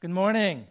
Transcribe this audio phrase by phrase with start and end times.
[0.00, 0.68] Good morning.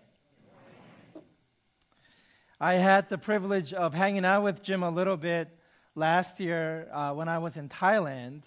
[2.61, 5.49] I had the privilege of hanging out with Jim a little bit
[5.95, 8.43] last year uh, when I was in Thailand.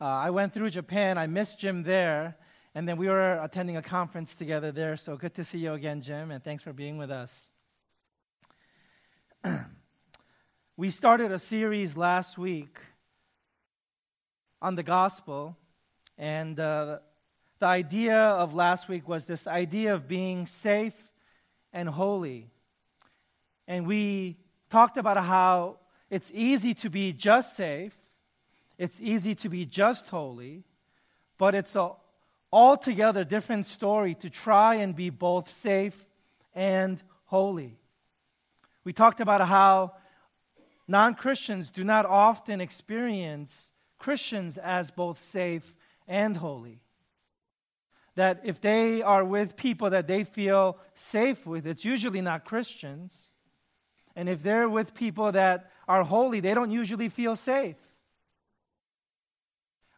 [0.00, 1.18] Uh, I went through Japan.
[1.18, 2.36] I missed Jim there.
[2.74, 4.96] And then we were attending a conference together there.
[4.96, 6.32] So good to see you again, Jim.
[6.32, 7.52] And thanks for being with us.
[10.76, 12.80] we started a series last week
[14.60, 15.56] on the gospel.
[16.16, 16.98] And uh,
[17.58, 20.94] the idea of last week was this idea of being safe
[21.72, 22.46] and holy.
[23.66, 24.36] And we
[24.70, 27.94] talked about how it's easy to be just safe,
[28.78, 30.62] it's easy to be just holy,
[31.36, 31.90] but it's a
[32.52, 36.06] altogether different story to try and be both safe
[36.54, 37.76] and holy.
[38.84, 39.94] We talked about how
[40.86, 45.74] non Christians do not often experience Christians as both safe
[46.06, 46.80] and holy
[48.18, 53.28] that if they are with people that they feel safe with, it's usually not Christians.
[54.16, 57.76] And if they're with people that are holy, they don't usually feel safe.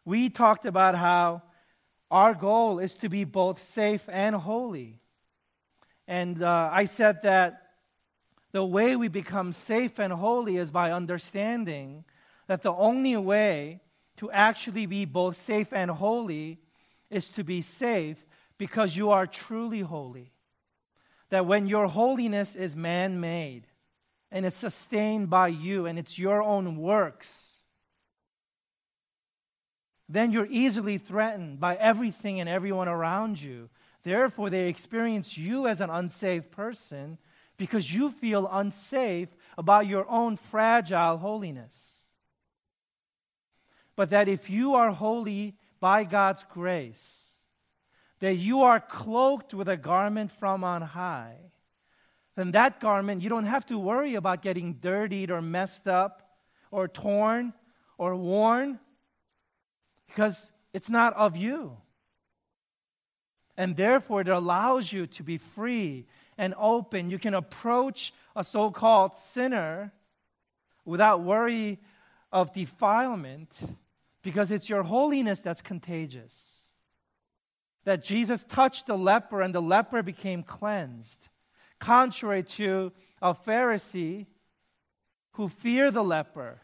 [0.05, 1.41] We talked about how
[2.11, 4.99] our goal is to be both safe and holy.
[6.07, 7.71] And uh, I said that
[8.51, 12.05] the way we become safe and holy is by understanding
[12.45, 13.81] that the only way
[14.17, 16.59] to actually be both safe and holy
[17.11, 18.25] is to be safe
[18.57, 20.31] because you are truly holy.
[21.29, 23.67] That when your holiness is man made
[24.31, 27.51] and it's sustained by you and it's your own works,
[30.09, 33.69] then you're easily threatened by everything and everyone around you.
[34.03, 37.17] Therefore, they experience you as an unsafe person
[37.55, 41.75] because you feel unsafe about your own fragile holiness.
[43.95, 47.25] But that if you are holy by God's grace,
[48.19, 51.35] that you are cloaked with a garment from on high,
[52.35, 56.29] then that garment, you don't have to worry about getting dirtied or messed up
[56.69, 57.51] or torn
[57.97, 58.79] or worn
[60.07, 61.77] because it's not of you.
[63.57, 66.05] And therefore, it allows you to be free
[66.37, 67.09] and open.
[67.09, 69.91] You can approach a so called sinner
[70.85, 71.79] without worry
[72.31, 73.51] of defilement
[74.21, 76.35] because it's your holiness that's contagious.
[77.83, 81.27] That Jesus touched the leper and the leper became cleansed,
[81.79, 84.27] contrary to a Pharisee
[85.33, 86.61] who feared the leper.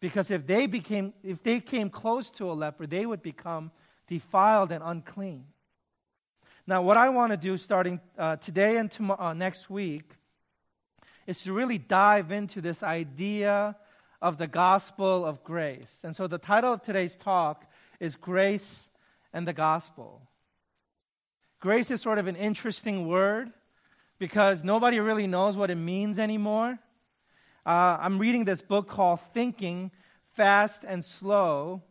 [0.00, 3.72] Because if they, became, if they came close to a leper, they would become
[4.06, 5.44] defiled and unclean.
[6.66, 10.12] Now, what I want to do starting uh, today and tomorrow, uh, next week
[11.26, 13.76] is to really dive into this idea
[14.20, 16.00] of the gospel of grace.
[16.04, 17.64] And so the title of today's talk
[18.00, 18.88] is Grace
[19.32, 20.22] and the Gospel.
[21.60, 23.52] Grace is sort of an interesting word
[24.18, 26.78] because nobody really knows what it means anymore.
[27.64, 29.90] Uh, I'm reading this book called Thinking
[30.34, 31.82] Fast and Slow.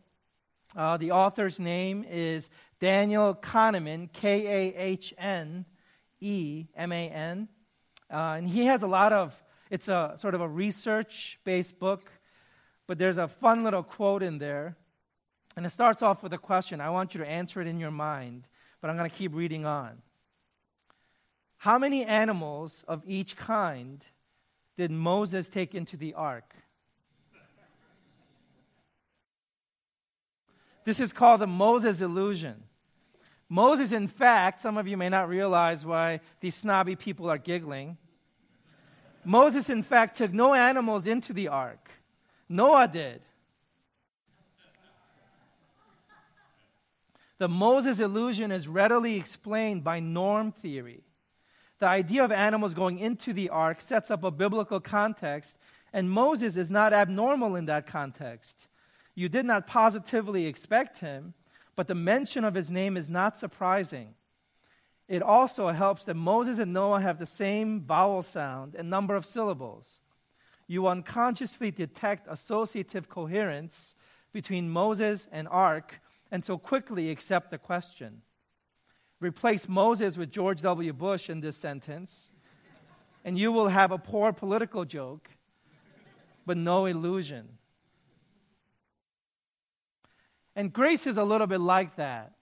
[0.76, 2.50] Uh, the author's name is
[2.80, 5.64] Daniel Kahneman, K A H N
[6.20, 7.48] E M A N.
[8.10, 12.10] Uh, and he has a lot of, it's a sort of a research based book
[12.88, 14.76] but there's a fun little quote in there.
[15.56, 16.80] And it starts off with a question.
[16.80, 18.48] I want you to answer it in your mind,
[18.80, 20.02] but I'm going to keep reading on.
[21.58, 24.04] How many animals of each kind
[24.76, 26.54] did Moses take into the ark?
[30.84, 32.62] This is called the Moses illusion.
[33.50, 37.98] Moses, in fact, some of you may not realize why these snobby people are giggling.
[39.24, 41.90] Moses, in fact, took no animals into the ark.
[42.48, 43.20] Noah did.
[47.38, 51.04] The Moses illusion is readily explained by norm theory.
[51.78, 55.56] The idea of animals going into the ark sets up a biblical context,
[55.92, 58.66] and Moses is not abnormal in that context.
[59.14, 61.34] You did not positively expect him,
[61.76, 64.14] but the mention of his name is not surprising.
[65.06, 69.24] It also helps that Moses and Noah have the same vowel sound and number of
[69.24, 70.00] syllables
[70.68, 73.94] you unconsciously detect associative coherence
[74.32, 76.00] between Moses and Ark
[76.30, 78.22] and so quickly accept the question.
[79.18, 80.92] Replace Moses with George W.
[80.92, 82.30] Bush in this sentence,
[83.24, 85.28] and you will have a poor political joke,
[86.46, 87.48] but no illusion.
[90.54, 92.32] And grace is a little bit like that.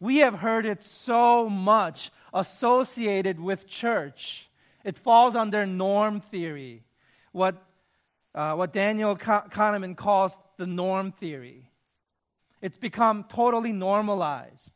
[0.00, 4.48] We have heard it so much associated with church.
[4.84, 6.84] It falls under norm theory.
[7.32, 7.62] What
[8.38, 11.72] uh, what Daniel Kahneman calls the norm theory.
[12.62, 14.74] It's become totally normalized.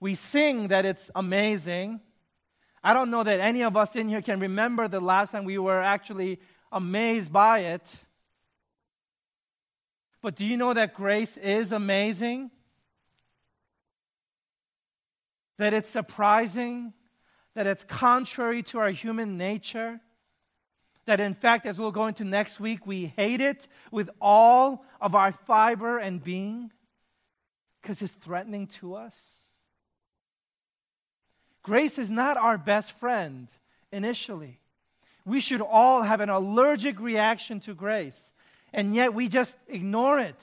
[0.00, 2.00] We sing that it's amazing.
[2.82, 5.56] I don't know that any of us in here can remember the last time we
[5.56, 6.40] were actually
[6.72, 7.94] amazed by it.
[10.20, 12.50] But do you know that grace is amazing?
[15.58, 16.92] That it's surprising?
[17.54, 20.00] That it's contrary to our human nature?
[21.06, 25.14] That in fact, as we'll go into next week, we hate it with all of
[25.14, 26.70] our fiber and being
[27.84, 29.14] because it's threatening to us?
[31.62, 33.48] Grace is not our best friend
[33.92, 34.58] initially.
[35.26, 38.32] We should all have an allergic reaction to grace,
[38.72, 40.42] and yet we just ignore it.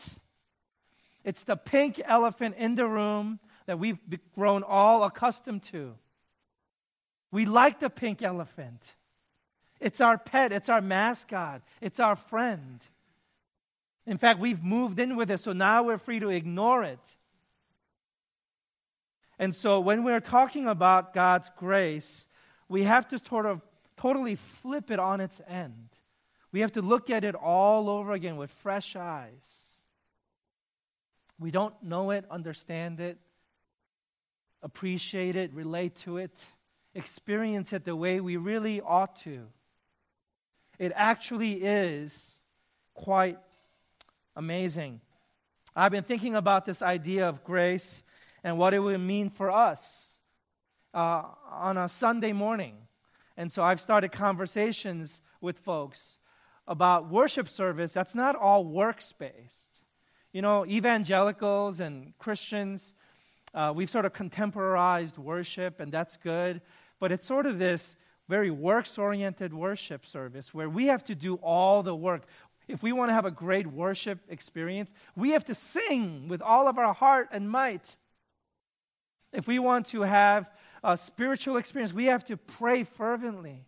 [1.23, 3.97] It's the pink elephant in the room that we've
[4.35, 5.95] grown all accustomed to.
[7.31, 8.93] We like the pink elephant.
[9.81, 12.79] It's our pet, it's our mascot, it's our friend.
[14.05, 16.99] In fact, we've moved in with it, so now we're free to ignore it.
[19.39, 22.27] And so when we're talking about God's grace,
[22.69, 23.61] we have to sort of
[23.97, 25.89] totally flip it on its end.
[26.51, 29.61] We have to look at it all over again with fresh eyes.
[31.39, 33.17] We don't know it, understand it,
[34.61, 36.37] appreciate it, relate to it,
[36.93, 39.47] experience it the way we really ought to.
[40.81, 42.37] It actually is
[42.95, 43.37] quite
[44.35, 44.99] amazing.
[45.75, 48.03] I've been thinking about this idea of grace
[48.43, 50.15] and what it would mean for us
[50.95, 52.77] uh, on a Sunday morning.
[53.37, 56.17] And so I've started conversations with folks
[56.67, 59.77] about worship service that's not all works based.
[60.33, 62.95] You know, evangelicals and Christians,
[63.53, 66.59] uh, we've sort of contemporized worship, and that's good.
[66.99, 67.95] But it's sort of this
[68.31, 72.21] very works oriented worship service where we have to do all the work.
[72.69, 76.69] If we want to have a great worship experience, we have to sing with all
[76.69, 77.97] of our heart and might.
[79.33, 80.49] If we want to have
[80.81, 83.65] a spiritual experience, we have to pray fervently.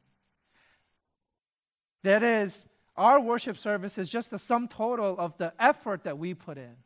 [2.03, 2.63] That is,
[2.95, 6.77] our worship service is just the sum total of the effort that we put in.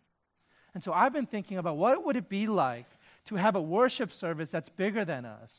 [0.73, 2.89] And so I've been thinking about what would it be like
[3.25, 5.53] to have a worship service that's bigger than us?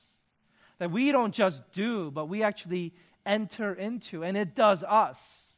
[0.78, 2.92] That we don't just do, but we actually
[3.26, 5.52] enter into, and it does us.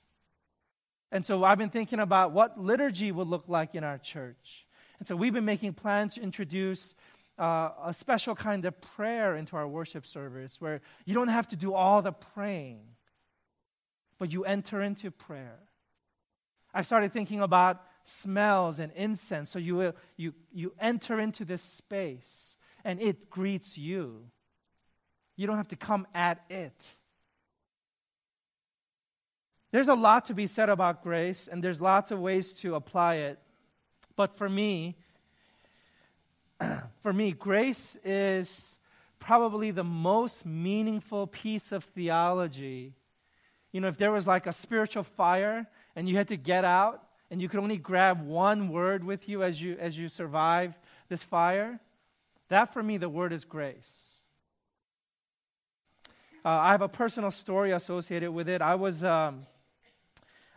[1.13, 4.67] And so I've been thinking about what liturgy would look like in our church.
[4.99, 6.95] And so we've been making plans to introduce
[7.39, 11.57] uh, a special kind of prayer into our worship service where you don't have to
[11.57, 12.83] do all the praying,
[14.19, 15.59] but you enter into prayer.
[16.73, 19.51] I started thinking about smells and incense.
[19.51, 24.25] So you, you, you enter into this space and it greets you.
[25.41, 26.75] You don't have to come at it.
[29.71, 33.15] There's a lot to be said about grace, and there's lots of ways to apply
[33.15, 33.39] it.
[34.17, 34.97] But for me,
[37.01, 38.77] for me, grace is
[39.19, 42.93] probably the most meaningful piece of theology.
[43.73, 45.67] You know, if there was like a spiritual fire
[45.97, 49.43] and you had to get out and you could only grab one word with you
[49.43, 50.79] as you as you survive
[51.09, 51.81] this fire,
[52.51, 54.10] that for me the word is grace.
[56.43, 58.63] Uh, I have a personal story associated with it.
[58.63, 59.47] I was um,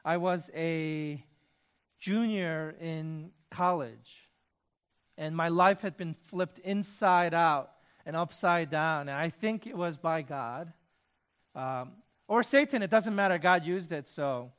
[0.06, 1.22] I was a
[2.00, 4.30] junior in college
[5.18, 7.72] and my life had been flipped inside out
[8.06, 9.10] and upside down.
[9.10, 10.72] And I think it was by God
[11.56, 11.92] um,
[12.28, 12.82] or Satan.
[12.82, 13.38] It doesn't matter.
[13.38, 14.10] God used it.
[14.10, 14.52] So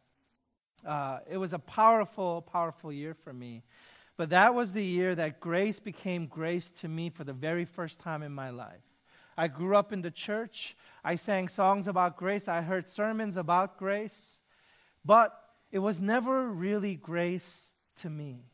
[0.86, 3.62] uh, it was a powerful, powerful year for me.
[4.16, 7.98] But that was the year that grace became grace to me for the very first
[7.98, 8.93] time in my life.
[9.36, 10.76] I grew up in the church.
[11.04, 12.48] I sang songs about grace.
[12.48, 14.38] I heard sermons about grace.
[15.04, 15.38] But
[15.70, 17.70] it was never really grace
[18.02, 18.44] to me.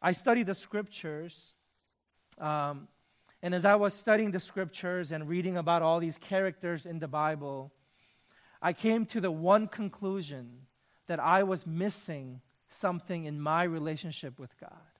[0.00, 1.52] I studied the scriptures.
[2.38, 2.88] Um,
[3.42, 7.08] and as I was studying the scriptures and reading about all these characters in the
[7.08, 7.72] Bible,
[8.62, 10.66] I came to the one conclusion
[11.06, 12.40] that I was missing
[12.70, 14.93] something in my relationship with God.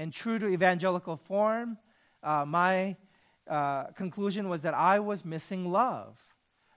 [0.00, 1.76] And true to evangelical form,
[2.22, 2.96] uh, my
[3.46, 6.16] uh, conclusion was that I was missing love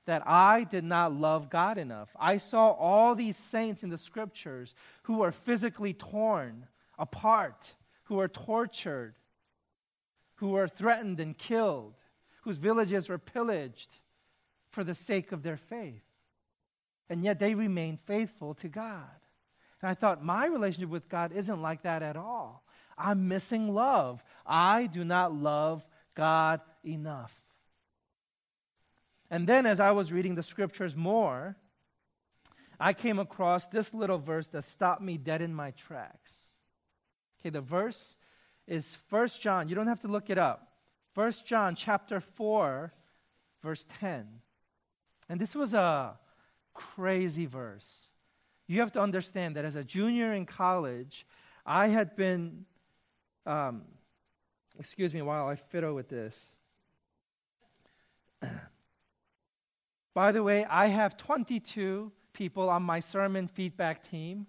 [0.05, 2.09] that I did not love God enough.
[2.19, 6.67] I saw all these saints in the scriptures who were physically torn
[6.99, 9.15] apart, who were tortured,
[10.35, 11.93] who were threatened and killed,
[12.41, 14.01] whose villages were pillaged
[14.69, 16.03] for the sake of their faith.
[17.09, 19.07] And yet they remained faithful to God.
[19.81, 22.63] And I thought, my relationship with God isn't like that at all.
[22.97, 24.23] I'm missing love.
[24.45, 25.85] I do not love
[26.15, 27.39] God enough.
[29.29, 31.55] And then, as I was reading the scriptures more,
[32.79, 36.33] I came across this little verse that stopped me dead in my tracks.
[37.39, 38.17] Okay, the verse
[38.67, 39.69] is 1 John.
[39.69, 40.73] You don't have to look it up.
[41.15, 42.93] 1 John chapter 4,
[43.61, 44.27] verse 10.
[45.29, 46.17] And this was a
[46.73, 48.09] crazy verse.
[48.67, 51.25] You have to understand that as a junior in college,
[51.65, 52.65] I had been,
[53.45, 53.83] um,
[54.79, 56.57] excuse me while I fiddle with this.
[60.13, 64.47] By the way, I have 22 people on my sermon feedback team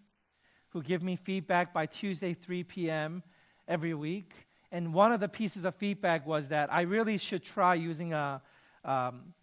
[0.70, 3.22] who give me feedback by Tuesday, 3 p.m.
[3.68, 4.34] every week.
[4.72, 8.42] And one of the pieces of feedback was that I really should try using a,
[8.84, 9.34] um,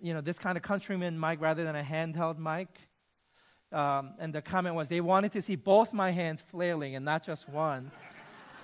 [0.00, 2.68] you know, this kind of countryman mic rather than a handheld mic.
[3.72, 7.24] Um, and the comment was they wanted to see both my hands flailing and not
[7.24, 7.92] just one.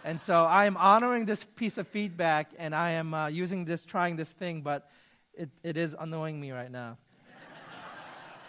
[0.07, 3.85] And so I am honoring this piece of feedback and I am uh, using this,
[3.85, 4.89] trying this thing, but
[5.35, 6.97] it, it is annoying me right now.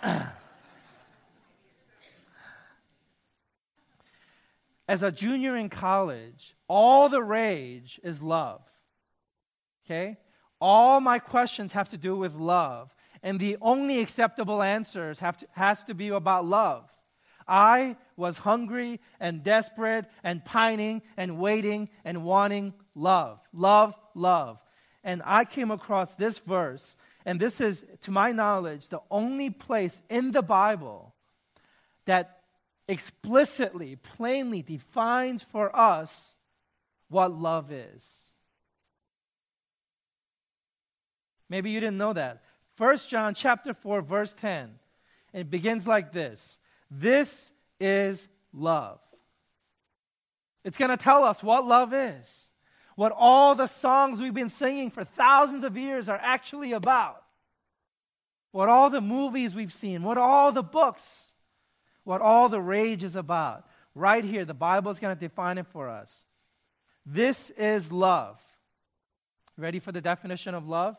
[4.87, 8.61] As a junior in college, all the rage is love.
[9.83, 10.17] Okay?
[10.61, 12.93] All my questions have to do with love.
[13.23, 16.87] And the only acceptable answers have to, has to be about love.
[17.47, 23.39] I was hungry and desperate and pining and waiting and wanting love.
[23.53, 24.59] Love, love.
[25.03, 26.95] And I came across this verse,
[27.25, 31.13] and this is, to my knowledge, the only place in the Bible
[32.05, 32.41] that
[32.87, 36.35] explicitly, plainly defines for us
[37.09, 38.27] what love is.
[41.49, 42.41] Maybe you didn't know that.
[42.77, 44.71] 1 John chapter 4 verse 10.
[45.33, 46.59] It begins like this.
[46.89, 48.99] This is love.
[50.63, 52.49] It's going to tell us what love is.
[52.95, 57.23] What all the songs we've been singing for thousands of years are actually about.
[58.51, 61.31] What all the movies we've seen, what all the books,
[62.03, 63.65] what all the rage is about.
[63.93, 66.25] Right here, the Bible is going to define it for us.
[67.05, 68.41] This is love.
[69.57, 70.97] Ready for the definition of love?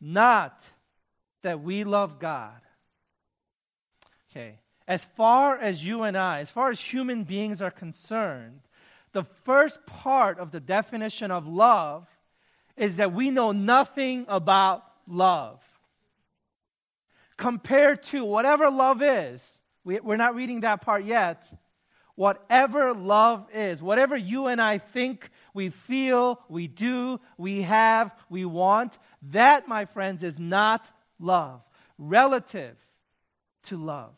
[0.00, 0.68] Not
[1.42, 2.60] that we love God.
[4.30, 4.58] Okay.
[4.86, 8.60] As far as you and I, as far as human beings are concerned,
[9.12, 12.06] the first part of the definition of love
[12.76, 15.60] is that we know nothing about love.
[17.36, 21.46] Compared to whatever love is, we, are not reading that part yet.
[22.14, 28.44] Whatever love is, whatever you and I think, we feel, we do, we have, we
[28.44, 28.98] want,
[29.30, 31.60] that, my friends, is not love.
[31.96, 32.76] Relative
[33.64, 34.14] to love.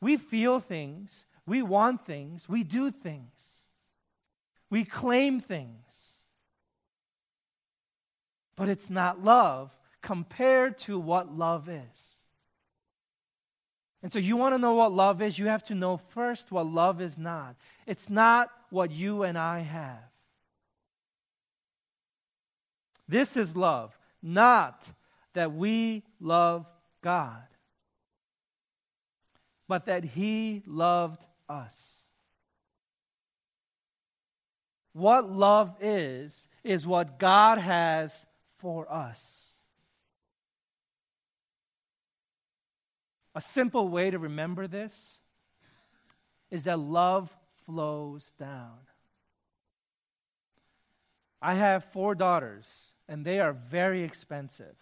[0.00, 3.30] We feel things, we want things, we do things,
[4.70, 5.80] we claim things.
[8.56, 12.14] But it's not love compared to what love is.
[14.02, 16.66] And so, you want to know what love is, you have to know first what
[16.66, 17.56] love is not.
[17.86, 20.10] It's not what you and I have.
[23.08, 24.82] This is love, not
[25.32, 26.66] that we love
[27.02, 27.42] God,
[29.68, 31.92] but that He loved us.
[34.92, 38.24] What love is, is what God has
[38.58, 39.54] for us.
[43.34, 45.18] A simple way to remember this
[46.50, 48.78] is that love flows down.
[51.42, 52.66] I have four daughters,
[53.08, 54.76] and they are very expensive.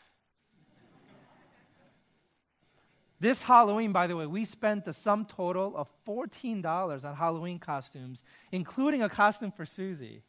[3.23, 8.25] This Halloween, by the way, we spent the sum total of $14 on Halloween costumes,
[8.51, 10.25] including a costume for Susie.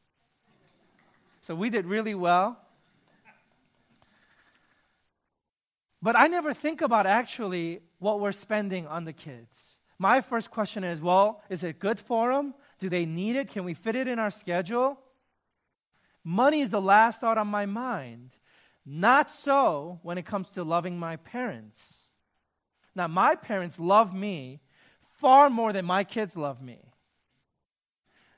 [1.42, 2.56] So we did really well.
[6.04, 9.80] But I never think about actually what we're spending on the kids.
[9.98, 12.54] My first question is well, is it good for them?
[12.78, 13.50] Do they need it?
[13.50, 15.00] Can we fit it in our schedule?
[16.24, 18.34] Money is the last thought on my mind.
[18.86, 21.93] Not so when it comes to loving my parents.
[22.96, 24.60] Now, my parents love me
[25.20, 26.80] far more than my kids love me.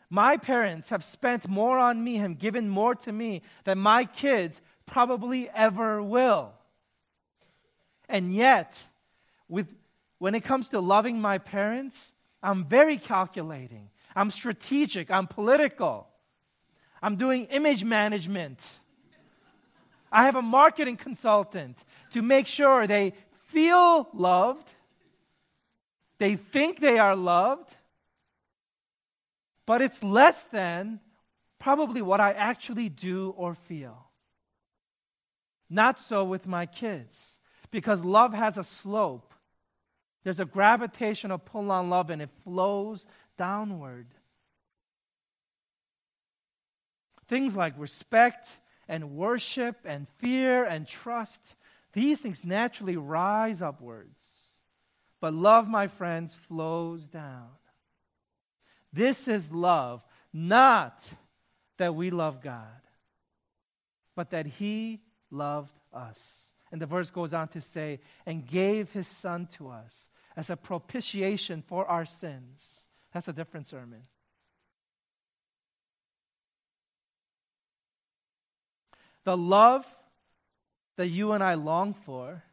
[0.10, 4.62] My parents have spent more on me, have given more to me than my kids
[4.86, 6.54] probably ever will.
[8.08, 8.78] And yet,
[9.50, 9.68] with,
[10.20, 13.90] when it comes to loving my parents, I'm very calculating.
[14.16, 15.10] I'm strategic.
[15.10, 16.08] I'm political.
[17.02, 18.60] I'm doing image management.
[20.12, 23.14] I have a marketing consultant to make sure they
[23.46, 24.72] feel loved,
[26.18, 27.74] they think they are loved,
[29.66, 31.00] but it's less than
[31.60, 34.06] probably what I actually do or feel.
[35.70, 37.40] Not so with my kids
[37.72, 39.34] because love has a slope.
[40.24, 43.06] There's a gravitational pull on love and it flows
[43.38, 44.08] downward.
[47.28, 48.48] Things like respect
[48.88, 51.56] and worship and fear and trust,
[51.96, 54.22] these things naturally rise upwards.
[55.22, 57.48] But love, my friends, flows down.
[58.92, 61.08] This is love, not
[61.78, 62.82] that we love God,
[64.14, 66.50] but that He loved us.
[66.70, 70.58] And the verse goes on to say, and gave His Son to us as a
[70.58, 72.88] propitiation for our sins.
[73.14, 74.02] That's a different sermon.
[79.24, 79.88] The love
[80.98, 82.44] that you and I long for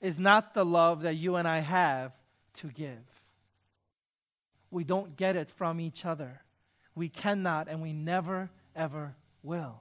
[0.00, 2.12] is not the love that you and I have
[2.54, 2.98] to give.
[4.70, 6.40] We don't get it from each other.
[6.94, 9.80] We cannot and we never, ever will.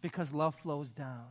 [0.00, 1.26] Because love flows down.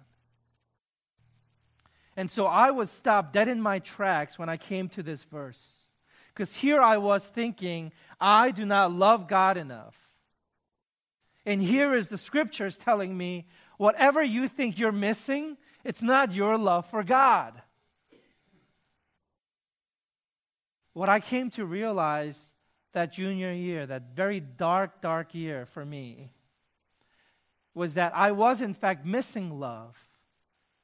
[2.16, 5.80] And so I was stopped dead in my tracks when I came to this verse.
[6.34, 9.96] Because here I was thinking, I do not love God enough.
[11.46, 13.46] And here is the scriptures telling me
[13.78, 17.54] whatever you think you're missing, it's not your love for God.
[20.94, 22.52] What I came to realize
[22.94, 26.32] that junior year, that very dark, dark year for me,
[27.74, 29.98] was that I was in fact missing love.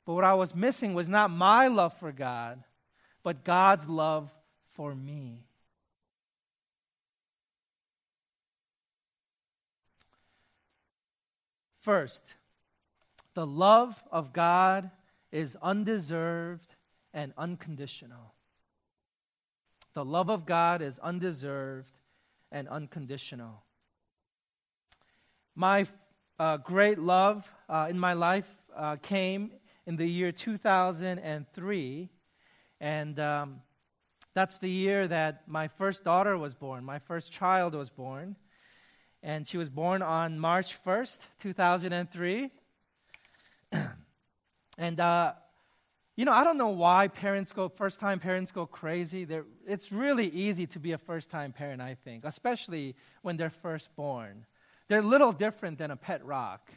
[0.06, 2.64] But what I was missing was not my love for God,
[3.22, 4.32] but God's love
[4.74, 5.44] for me.
[11.80, 12.24] First,
[13.36, 14.92] the love of God
[15.32, 16.76] is undeserved
[17.14, 18.34] and unconditional.
[19.94, 21.92] The love of God is undeserved
[22.52, 23.64] and unconditional.
[25.56, 25.86] My
[26.38, 29.52] uh, great love uh, in my life uh, came
[29.86, 32.10] in the year 2003,
[32.80, 33.62] and um,
[34.34, 38.36] that's the year that my first daughter was born, my first child was born
[39.22, 42.52] and she was born on March 1st, 2003.
[44.80, 45.34] And, uh,
[46.16, 49.26] you know, I don't know why parents go, first time parents go crazy.
[49.26, 53.50] They're, it's really easy to be a first time parent, I think, especially when they're
[53.50, 54.46] first born.
[54.88, 56.72] They're little different than a pet rock.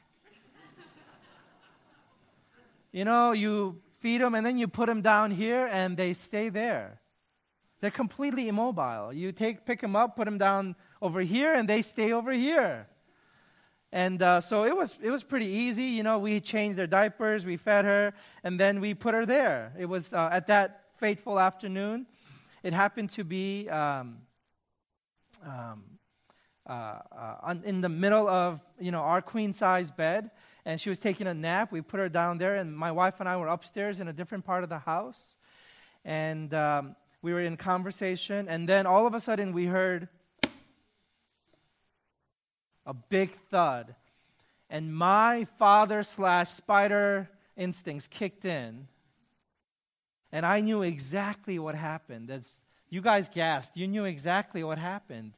[2.93, 6.49] you know, you feed them and then you put them down here and they stay
[6.49, 7.01] there.
[7.81, 9.13] They're completely immobile.
[9.13, 12.87] You take, pick them up, put them down over here, and they stay over here.
[13.93, 15.85] And uh, so it was, it was pretty easy.
[15.85, 19.75] You know, we changed their diapers, we fed her, and then we put her there.
[19.79, 22.07] It was uh, at that fateful afternoon.
[22.63, 24.19] It happened to be um,
[25.45, 25.83] um,
[26.67, 30.31] uh, uh in the middle of, you know, our queen size bed,
[30.65, 31.71] and she was taking a nap.
[31.71, 34.47] We put her down there, and my wife and I were upstairs in a different
[34.47, 35.37] part of the house.
[36.05, 40.09] And um, we were in conversation, and then all of a sudden we heard
[42.87, 43.95] a big thud.
[44.71, 48.89] And my father slash spider instincts kicked in.
[50.33, 52.31] And I knew exactly what happened.
[52.31, 55.35] As you guys gasped, you knew exactly what happened.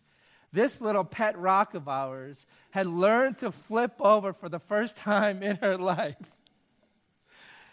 [0.53, 5.43] This little pet rock of ours had learned to flip over for the first time
[5.43, 6.15] in her life.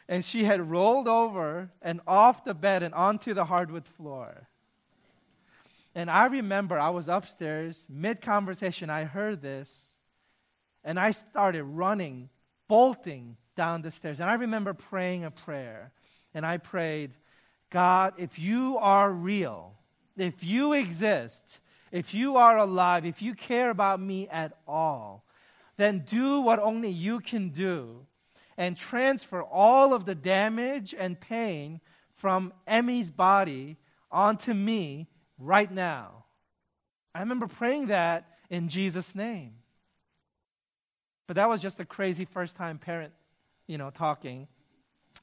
[0.09, 4.47] And she had rolled over and off the bed and onto the hardwood floor.
[5.93, 9.95] And I remember I was upstairs, mid conversation, I heard this,
[10.83, 12.29] and I started running,
[12.67, 14.19] bolting down the stairs.
[14.19, 15.91] And I remember praying a prayer.
[16.33, 17.11] And I prayed,
[17.69, 19.73] God, if you are real,
[20.17, 21.59] if you exist,
[21.91, 25.25] if you are alive, if you care about me at all,
[25.77, 28.05] then do what only you can do
[28.57, 31.81] and transfer all of the damage and pain
[32.13, 33.77] from Emmy's body
[34.11, 35.07] onto me
[35.41, 36.25] right now.
[37.13, 39.55] I remember praying that in Jesus' name.
[41.27, 43.13] But that was just a crazy first time parent,
[43.67, 44.47] you know, talking.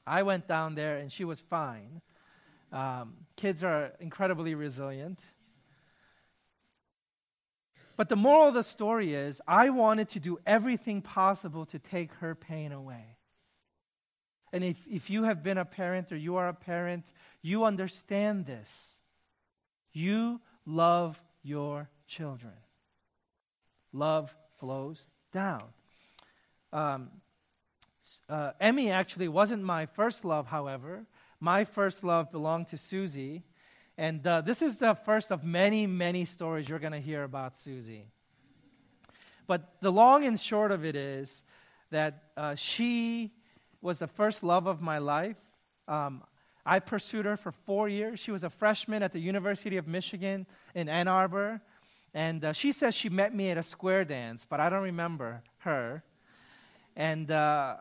[0.05, 2.01] I went down there and she was fine.
[2.71, 5.19] Um, kids are incredibly resilient.
[7.95, 12.13] But the moral of the story is I wanted to do everything possible to take
[12.15, 13.17] her pain away.
[14.51, 17.05] And if, if you have been a parent or you are a parent,
[17.41, 18.98] you understand this.
[19.99, 22.53] You love your children.
[23.91, 25.63] Love flows down.
[26.71, 27.09] Um,
[28.29, 31.05] uh, Emmy actually wasn't my first love, however.
[31.41, 33.43] My first love belonged to Susie.
[33.97, 37.57] And uh, this is the first of many, many stories you're going to hear about
[37.57, 38.05] Susie.
[39.47, 41.43] But the long and short of it is
[41.91, 43.33] that uh, she
[43.81, 45.35] was the first love of my life.
[45.89, 46.23] Um,
[46.65, 48.19] I pursued her for four years.
[48.19, 50.45] She was a freshman at the University of Michigan
[50.75, 51.61] in Ann Arbor.
[52.13, 55.43] And uh, she says she met me at a square dance, but I don't remember
[55.59, 56.03] her.
[56.95, 57.77] And, uh,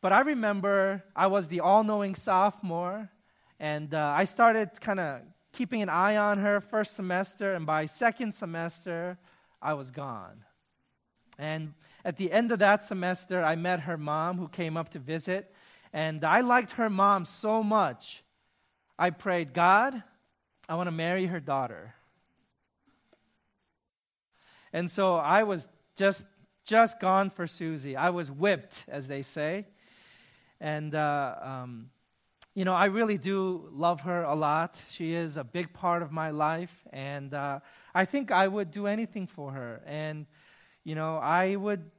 [0.00, 3.10] but I remember I was the all knowing sophomore,
[3.60, 5.20] and uh, I started kind of
[5.52, 9.18] keeping an eye on her first semester, and by second semester,
[9.62, 10.44] I was gone.
[11.38, 14.98] And at the end of that semester, I met her mom who came up to
[14.98, 15.54] visit.
[15.94, 18.24] And I liked her mom so much,
[18.98, 20.02] I prayed, God,
[20.68, 21.94] I want to marry her daughter.
[24.72, 26.26] And so I was just
[26.64, 27.94] just gone for Susie.
[27.94, 29.66] I was whipped, as they say.
[30.60, 31.90] And, uh, um,
[32.54, 34.76] you know, I really do love her a lot.
[34.90, 36.86] She is a big part of my life.
[36.90, 37.60] And uh,
[37.94, 39.82] I think I would do anything for her.
[39.86, 40.26] And,
[40.84, 41.90] you know, I would,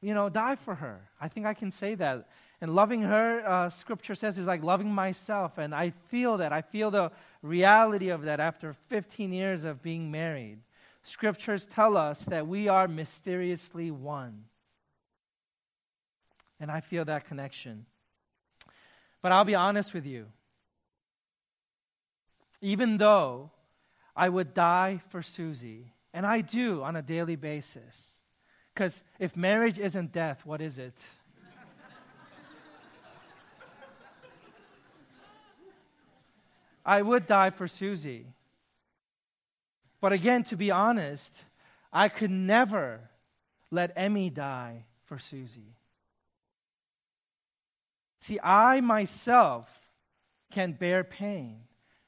[0.00, 1.10] you know, die for her.
[1.20, 2.28] I think I can say that.
[2.62, 5.58] And loving her, uh, scripture says, is like loving myself.
[5.58, 6.52] And I feel that.
[6.52, 7.10] I feel the
[7.42, 10.60] reality of that after 15 years of being married.
[11.02, 14.44] Scriptures tell us that we are mysteriously one.
[16.60, 17.84] And I feel that connection.
[19.22, 20.26] But I'll be honest with you.
[22.60, 23.50] Even though
[24.14, 28.20] I would die for Susie, and I do on a daily basis,
[28.72, 30.94] because if marriage isn't death, what is it?
[36.84, 38.26] I would die for Susie.
[40.00, 41.34] But again, to be honest,
[41.92, 43.10] I could never
[43.70, 45.76] let Emmy die for Susie.
[48.20, 49.68] See, I myself
[50.50, 51.62] can bear pain,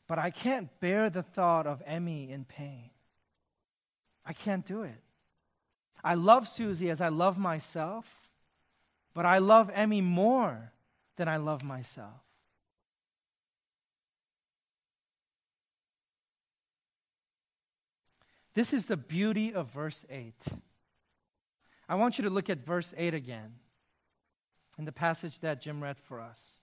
[0.08, 2.90] but I can't bear the thought of Emmy in pain.
[4.26, 5.00] I can't do it.
[6.02, 8.28] I love Susie as I love myself,
[9.14, 10.72] but I love Emmy more
[11.16, 12.23] than I love myself.
[18.54, 20.34] This is the beauty of verse 8.
[21.88, 23.54] I want you to look at verse 8 again
[24.78, 26.60] in the passage that Jim read for us.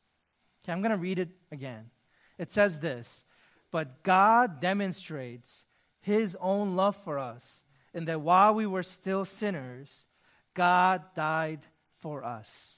[0.63, 1.89] Okay, I'm going to read it again.
[2.38, 3.25] It says this
[3.71, 5.65] But God demonstrates
[6.01, 10.06] his own love for us, in that while we were still sinners,
[10.54, 11.60] God died
[11.99, 12.75] for us.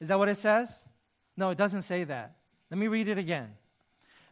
[0.00, 0.70] Is that what it says?
[1.36, 2.36] No, it doesn't say that.
[2.70, 3.50] Let me read it again.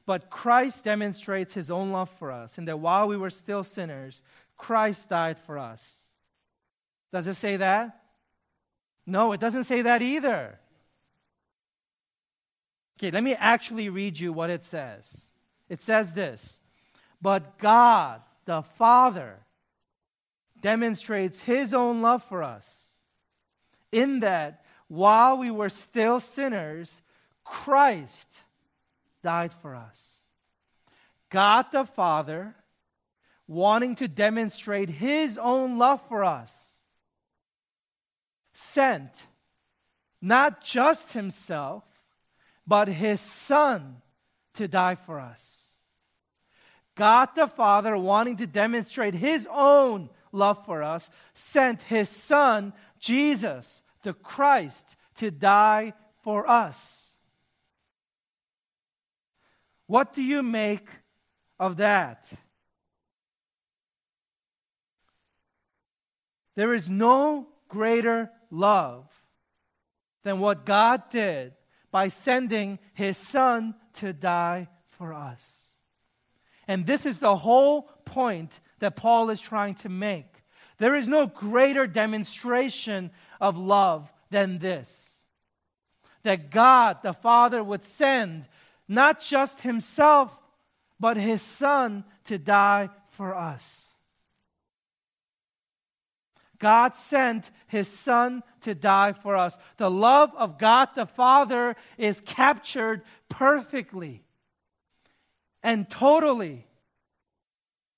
[0.05, 4.23] But Christ demonstrates his own love for us, in that while we were still sinners,
[4.57, 6.01] Christ died for us.
[7.13, 8.01] Does it say that?
[9.07, 10.59] No, it doesn't say that either.
[12.99, 15.27] Okay, let me actually read you what it says.
[15.69, 16.59] It says this
[17.21, 19.39] But God, the Father,
[20.61, 22.91] demonstrates his own love for us,
[23.91, 27.03] in that while we were still sinners,
[27.45, 28.29] Christ
[29.23, 29.99] died for us.
[31.31, 32.55] God the Father,
[33.47, 36.53] wanting to demonstrate his own love for us,
[38.53, 39.11] sent
[40.21, 41.83] not just himself,
[42.67, 43.97] but his Son
[44.55, 45.63] to die for us.
[46.95, 53.83] God the Father, wanting to demonstrate his own love for us, sent his Son, Jesus,
[54.03, 57.02] the Christ, to die for us.
[59.93, 60.89] What do you make
[61.61, 62.25] of that?
[66.57, 69.05] There is no greater love
[70.25, 71.53] than what God did
[71.91, 75.47] by sending his son to die for us.
[76.67, 80.43] And this is the whole point that Paul is trying to make.
[80.79, 83.11] There is no greater demonstration
[83.43, 85.13] of love than this
[86.23, 88.47] that God the Father would send
[88.89, 90.37] not just himself,
[90.99, 93.89] but his son to die for us.
[96.59, 99.59] God sent his son to die for us.
[99.79, 104.23] The love of God the Father is captured perfectly
[105.63, 106.67] and totally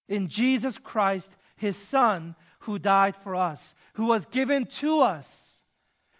[0.08, 5.60] in Jesus Christ, his son, who died for us, who was given to us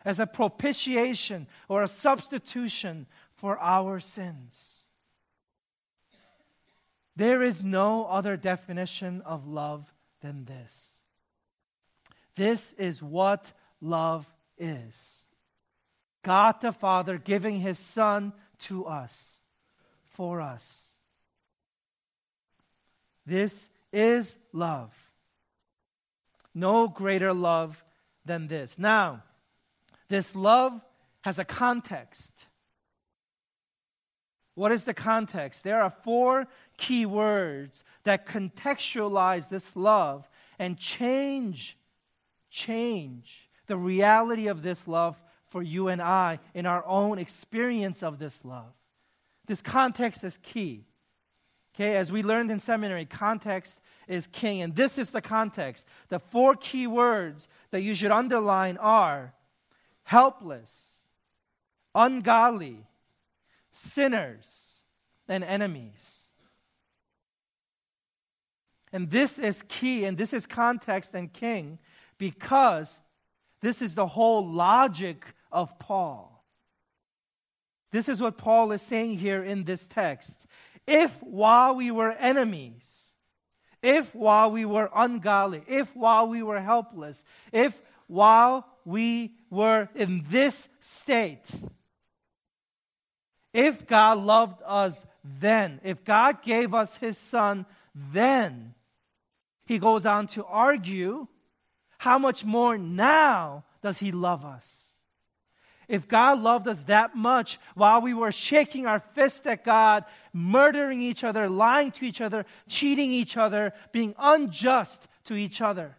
[0.05, 3.07] as a propitiation or a substitution
[3.44, 4.57] for our sins.
[7.14, 10.98] There is no other definition of love than this.
[12.37, 13.52] This is what
[13.83, 14.26] love
[14.57, 14.94] is
[16.22, 19.37] God the Father giving His Son to us,
[20.04, 20.80] for us.
[23.26, 24.94] This is love.
[26.54, 27.85] No greater love
[28.24, 28.78] than this.
[28.78, 29.22] Now,
[30.09, 30.80] this love
[31.20, 32.46] has a context.
[34.55, 35.64] What is the context?
[35.64, 41.77] There are four key words that contextualize this love and change,
[42.51, 48.19] change the reality of this love for you and I in our own experience of
[48.19, 48.73] this love.
[49.47, 50.85] This context is key.
[51.75, 54.62] Okay, as we learned in seminary, context is king.
[54.62, 55.87] And this is the context.
[56.09, 59.35] The four key words that you should underline are
[60.05, 61.01] helpless,
[61.95, 62.87] ungodly,
[63.75, 64.81] sinners,
[65.29, 66.29] and enemies.
[68.93, 71.79] And this is key, and this is context and king
[72.17, 73.01] because
[73.61, 76.45] this is the whole logic of Paul.
[77.91, 80.47] This is what Paul is saying here in this text.
[80.87, 83.15] If while we were enemies,
[83.83, 90.25] if while we were ungodly, if while we were helpless, if while we were in
[90.29, 91.51] this state,
[93.55, 97.64] if God loved us then, if God gave us his son
[97.95, 98.75] then,
[99.64, 101.29] he goes on to argue
[101.99, 104.81] how much more now does he love us?
[105.87, 111.01] If God loved us that much while we were shaking our fist at God, murdering
[111.01, 115.97] each other, lying to each other, cheating each other, being unjust to each other,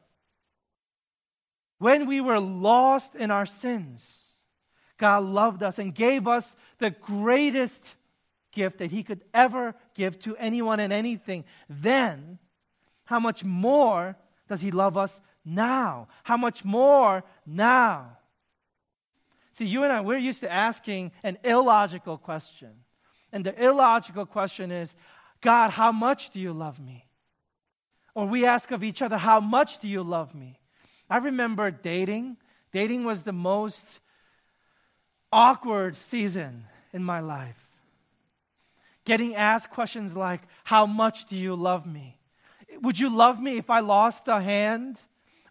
[1.78, 4.25] when we were lost in our sins,
[4.97, 7.95] God loved us and gave us the greatest
[8.51, 11.43] gift that He could ever give to anyone and anything.
[11.69, 12.39] Then,
[13.05, 14.15] how much more
[14.47, 16.08] does He love us now?
[16.23, 18.17] How much more now?
[19.51, 22.71] See, you and I, we're used to asking an illogical question.
[23.31, 24.95] And the illogical question is,
[25.41, 27.05] God, how much do you love me?
[28.13, 30.60] Or we ask of each other, how much do you love me?
[31.10, 32.38] I remember dating.
[32.71, 33.99] Dating was the most
[35.36, 37.60] awkward season in my life.
[39.04, 42.17] Getting asked questions like, How much do you love me?
[42.82, 44.98] Would you love me if I lost a hand?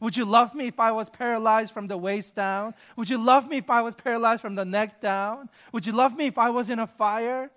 [0.01, 2.75] Would you love me if I was paralyzed from the waist down?
[2.97, 5.49] Would you love me if I was paralyzed from the neck down?
[5.73, 7.51] Would you love me if I was in a fire?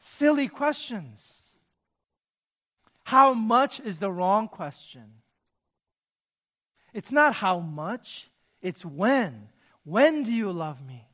[0.00, 1.42] Silly questions.
[3.04, 5.04] How much is the wrong question?
[6.92, 8.28] It's not how much,
[8.60, 9.48] it's when.
[9.86, 11.06] When do you love me?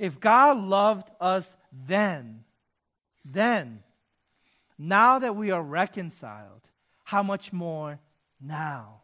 [0.00, 2.42] If God loved us then,
[3.24, 3.84] then,
[4.76, 6.68] now that we are reconciled,
[7.04, 8.00] how much more
[8.40, 9.02] now?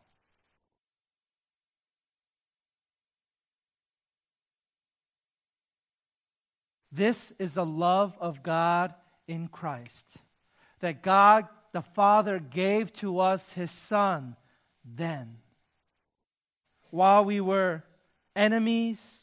[6.90, 8.92] This is the love of God
[9.28, 10.16] in Christ.
[10.80, 14.34] That God the Father gave to us His Son
[14.84, 15.36] then.
[16.90, 17.82] While we were
[18.34, 19.20] enemies,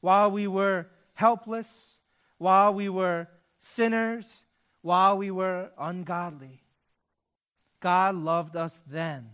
[0.00, 1.98] while we were helpless,
[2.38, 4.44] while we were sinners,
[4.80, 6.62] while we were ungodly.
[7.80, 9.30] God loved us then.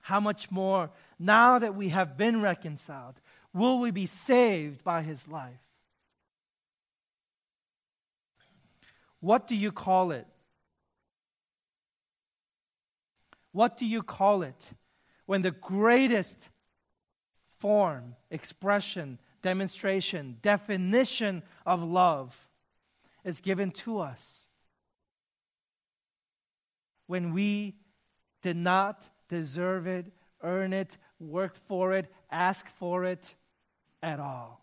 [0.00, 3.14] How much more, now that we have been reconciled,
[3.54, 5.60] will we be saved by his life?
[9.20, 10.26] What do you call it?
[13.52, 14.72] What do you call it
[15.32, 16.50] when the greatest
[17.58, 22.50] form, expression, demonstration, definition of love
[23.24, 24.42] is given to us?
[27.06, 27.76] When we
[28.42, 30.04] did not deserve it,
[30.42, 33.34] earn it, work for it, ask for it
[34.02, 34.62] at all.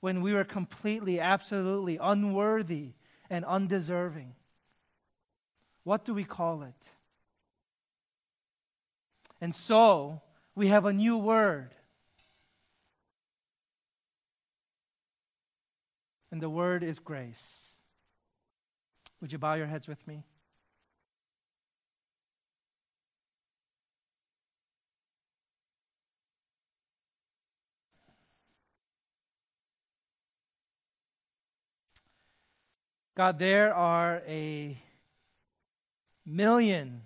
[0.00, 2.92] When we were completely, absolutely unworthy
[3.28, 4.36] and undeserving.
[5.84, 6.88] What do we call it?
[9.42, 10.22] And so
[10.54, 11.74] we have a new word.
[16.30, 17.72] And the word is grace.
[19.20, 20.22] Would you bow your heads with me?
[33.16, 34.78] God, there are a
[36.24, 37.02] million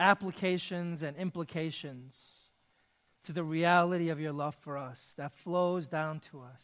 [0.00, 2.48] applications and implications
[3.24, 6.62] to the reality of your love for us that flows down to us.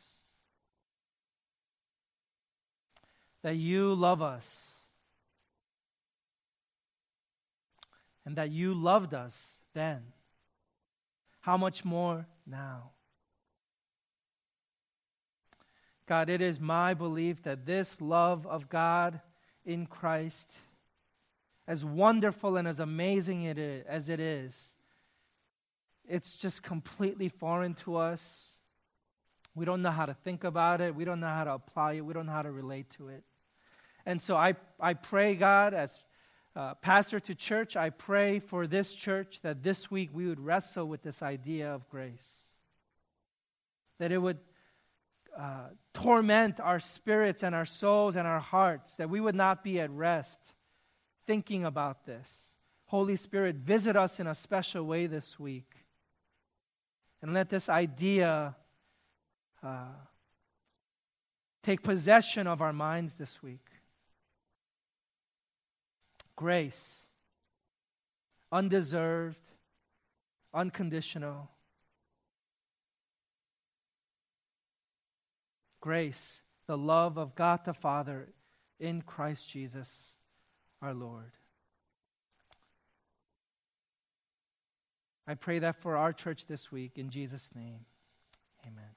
[3.43, 4.71] That you love us.
[8.25, 10.03] And that you loved us then.
[11.41, 12.93] How much more now?
[16.07, 19.21] God, it is my belief that this love of God
[19.65, 20.51] in Christ
[21.67, 24.75] as wonderful and as amazing it is, as it is,
[26.07, 28.51] it's just completely foreign to us.
[29.55, 30.95] We don't know how to think about it.
[30.95, 32.05] We don't know how to apply it.
[32.05, 33.25] We don't know how to relate to it.
[34.05, 35.99] And so I, I pray, God, as
[36.55, 40.87] uh, pastor to church, I pray for this church that this week we would wrestle
[40.87, 42.29] with this idea of grace.
[43.99, 44.39] That it would
[45.39, 49.81] uh, torment our spirits and our souls and our hearts, that we would not be
[49.81, 50.55] at rest
[51.27, 52.29] thinking about this.
[52.87, 55.75] Holy Spirit, visit us in a special way this week.
[57.23, 58.55] And let this idea
[59.63, 59.87] uh,
[61.63, 63.67] take possession of our minds this week.
[66.37, 67.01] Grace,
[68.53, 69.49] undeserved,
[70.53, 71.49] unconditional.
[75.81, 78.29] Grace, the love of God the Father
[78.79, 80.15] in Christ Jesus
[80.85, 81.33] our Lord.
[85.27, 87.87] I pray that for our church this week in Jesus' name.
[88.67, 88.94] Amen.